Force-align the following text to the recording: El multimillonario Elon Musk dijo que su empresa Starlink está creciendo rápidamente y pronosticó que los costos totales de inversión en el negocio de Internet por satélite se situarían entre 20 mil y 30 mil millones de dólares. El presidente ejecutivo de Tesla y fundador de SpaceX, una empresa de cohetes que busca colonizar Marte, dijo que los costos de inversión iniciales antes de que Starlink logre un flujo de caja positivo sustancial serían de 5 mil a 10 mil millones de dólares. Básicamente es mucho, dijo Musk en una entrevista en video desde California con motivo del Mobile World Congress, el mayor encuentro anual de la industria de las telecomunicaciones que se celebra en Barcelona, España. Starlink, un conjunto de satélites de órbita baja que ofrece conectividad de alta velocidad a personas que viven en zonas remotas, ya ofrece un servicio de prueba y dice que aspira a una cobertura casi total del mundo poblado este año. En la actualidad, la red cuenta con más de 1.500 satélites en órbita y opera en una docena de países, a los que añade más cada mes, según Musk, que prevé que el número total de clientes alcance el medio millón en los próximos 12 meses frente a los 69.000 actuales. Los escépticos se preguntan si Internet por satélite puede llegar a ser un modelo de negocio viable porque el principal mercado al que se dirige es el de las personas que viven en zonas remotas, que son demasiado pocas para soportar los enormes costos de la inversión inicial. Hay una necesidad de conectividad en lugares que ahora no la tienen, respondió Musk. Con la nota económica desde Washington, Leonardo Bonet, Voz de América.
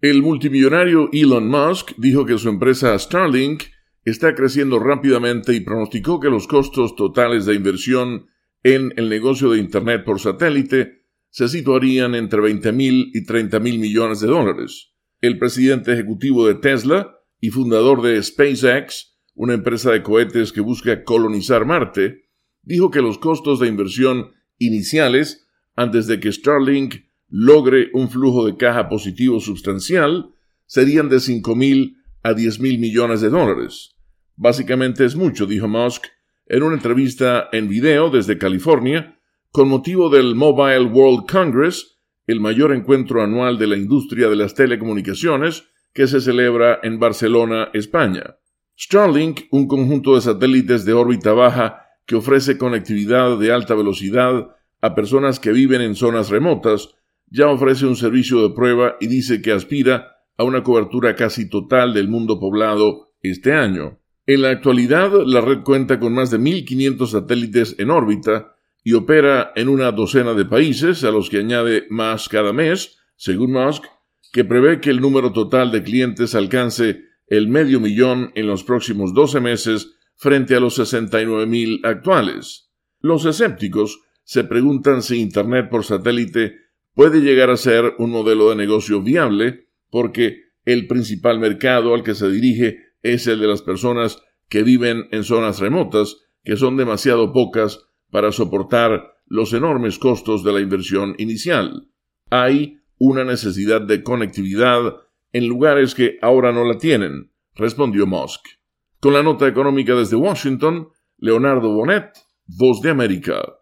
El 0.00 0.22
multimillonario 0.22 1.10
Elon 1.12 1.48
Musk 1.48 1.92
dijo 1.98 2.24
que 2.24 2.38
su 2.38 2.48
empresa 2.48 2.98
Starlink 2.98 3.64
está 4.02 4.34
creciendo 4.34 4.78
rápidamente 4.78 5.54
y 5.54 5.60
pronosticó 5.60 6.20
que 6.20 6.30
los 6.30 6.46
costos 6.46 6.96
totales 6.96 7.44
de 7.44 7.54
inversión 7.54 8.26
en 8.62 8.94
el 8.96 9.10
negocio 9.10 9.50
de 9.50 9.58
Internet 9.58 10.04
por 10.06 10.18
satélite 10.18 11.04
se 11.28 11.48
situarían 11.48 12.14
entre 12.14 12.40
20 12.40 12.72
mil 12.72 13.10
y 13.12 13.24
30 13.24 13.60
mil 13.60 13.78
millones 13.78 14.20
de 14.20 14.28
dólares. 14.28 14.94
El 15.20 15.38
presidente 15.38 15.92
ejecutivo 15.92 16.46
de 16.46 16.54
Tesla 16.54 17.14
y 17.38 17.50
fundador 17.50 18.00
de 18.00 18.22
SpaceX, 18.22 19.18
una 19.34 19.52
empresa 19.52 19.92
de 19.92 20.02
cohetes 20.02 20.52
que 20.52 20.62
busca 20.62 21.04
colonizar 21.04 21.66
Marte, 21.66 22.22
dijo 22.62 22.90
que 22.90 23.02
los 23.02 23.18
costos 23.18 23.60
de 23.60 23.68
inversión 23.68 24.30
iniciales 24.56 25.46
antes 25.76 26.06
de 26.06 26.20
que 26.20 26.32
Starlink 26.32 27.09
logre 27.30 27.88
un 27.94 28.10
flujo 28.10 28.44
de 28.44 28.56
caja 28.56 28.88
positivo 28.88 29.40
sustancial 29.40 30.30
serían 30.66 31.08
de 31.08 31.20
5 31.20 31.56
mil 31.56 31.96
a 32.22 32.34
10 32.34 32.60
mil 32.60 32.78
millones 32.78 33.20
de 33.20 33.30
dólares. 33.30 33.96
Básicamente 34.36 35.04
es 35.04 35.16
mucho, 35.16 35.46
dijo 35.46 35.68
Musk 35.68 36.06
en 36.46 36.64
una 36.64 36.74
entrevista 36.74 37.48
en 37.52 37.68
video 37.68 38.10
desde 38.10 38.36
California 38.36 39.16
con 39.52 39.68
motivo 39.68 40.10
del 40.10 40.34
Mobile 40.34 40.84
World 40.84 41.28
Congress, 41.30 41.98
el 42.26 42.40
mayor 42.40 42.72
encuentro 42.72 43.22
anual 43.22 43.58
de 43.58 43.66
la 43.66 43.76
industria 43.76 44.28
de 44.28 44.36
las 44.36 44.54
telecomunicaciones 44.54 45.64
que 45.92 46.06
se 46.06 46.20
celebra 46.20 46.78
en 46.82 46.98
Barcelona, 46.98 47.70
España. 47.72 48.36
Starlink, 48.78 49.42
un 49.50 49.66
conjunto 49.66 50.14
de 50.14 50.20
satélites 50.20 50.84
de 50.84 50.92
órbita 50.92 51.32
baja 51.32 51.86
que 52.06 52.16
ofrece 52.16 52.58
conectividad 52.58 53.38
de 53.38 53.52
alta 53.52 53.74
velocidad 53.74 54.56
a 54.80 54.94
personas 54.94 55.38
que 55.38 55.52
viven 55.52 55.80
en 55.82 55.94
zonas 55.94 56.30
remotas, 56.30 56.94
ya 57.30 57.48
ofrece 57.48 57.86
un 57.86 57.96
servicio 57.96 58.42
de 58.42 58.54
prueba 58.54 58.96
y 59.00 59.06
dice 59.06 59.40
que 59.40 59.52
aspira 59.52 60.16
a 60.36 60.44
una 60.44 60.62
cobertura 60.62 61.14
casi 61.14 61.48
total 61.48 61.94
del 61.94 62.08
mundo 62.08 62.40
poblado 62.40 63.12
este 63.22 63.52
año. 63.52 63.98
En 64.26 64.42
la 64.42 64.50
actualidad, 64.50 65.12
la 65.26 65.40
red 65.40 65.62
cuenta 65.62 65.98
con 65.98 66.14
más 66.14 66.30
de 66.30 66.38
1.500 66.38 67.06
satélites 67.06 67.76
en 67.78 67.90
órbita 67.90 68.56
y 68.82 68.94
opera 68.94 69.52
en 69.56 69.68
una 69.68 69.92
docena 69.92 70.34
de 70.34 70.44
países, 70.44 71.04
a 71.04 71.10
los 71.10 71.28
que 71.28 71.38
añade 71.38 71.86
más 71.90 72.28
cada 72.28 72.52
mes, 72.52 72.98
según 73.16 73.52
Musk, 73.52 73.84
que 74.32 74.44
prevé 74.44 74.80
que 74.80 74.90
el 74.90 75.00
número 75.00 75.32
total 75.32 75.70
de 75.70 75.82
clientes 75.82 76.34
alcance 76.34 77.04
el 77.26 77.48
medio 77.48 77.80
millón 77.80 78.32
en 78.34 78.46
los 78.46 78.64
próximos 78.64 79.12
12 79.14 79.40
meses 79.40 79.96
frente 80.16 80.54
a 80.54 80.60
los 80.60 80.78
69.000 80.78 81.86
actuales. 81.86 82.70
Los 83.00 83.24
escépticos 83.24 84.00
se 84.24 84.44
preguntan 84.44 85.02
si 85.02 85.16
Internet 85.16 85.68
por 85.70 85.84
satélite 85.84 86.69
puede 86.94 87.20
llegar 87.20 87.50
a 87.50 87.56
ser 87.56 87.94
un 87.98 88.10
modelo 88.10 88.50
de 88.50 88.56
negocio 88.56 89.02
viable 89.02 89.68
porque 89.90 90.44
el 90.64 90.86
principal 90.86 91.38
mercado 91.38 91.94
al 91.94 92.02
que 92.02 92.14
se 92.14 92.30
dirige 92.30 92.78
es 93.02 93.26
el 93.26 93.40
de 93.40 93.46
las 93.46 93.62
personas 93.62 94.22
que 94.48 94.62
viven 94.62 95.08
en 95.10 95.24
zonas 95.24 95.60
remotas, 95.60 96.18
que 96.44 96.56
son 96.56 96.76
demasiado 96.76 97.32
pocas 97.32 97.86
para 98.10 98.32
soportar 98.32 99.14
los 99.26 99.52
enormes 99.52 99.98
costos 99.98 100.42
de 100.44 100.52
la 100.52 100.60
inversión 100.60 101.14
inicial. 101.18 101.88
Hay 102.30 102.78
una 102.98 103.24
necesidad 103.24 103.80
de 103.80 104.02
conectividad 104.02 104.96
en 105.32 105.46
lugares 105.46 105.94
que 105.94 106.18
ahora 106.20 106.52
no 106.52 106.64
la 106.64 106.78
tienen, 106.78 107.30
respondió 107.54 108.06
Musk. 108.06 108.40
Con 108.98 109.14
la 109.14 109.22
nota 109.22 109.46
económica 109.46 109.94
desde 109.94 110.16
Washington, 110.16 110.88
Leonardo 111.18 111.72
Bonet, 111.72 112.10
Voz 112.46 112.82
de 112.82 112.90
América. 112.90 113.40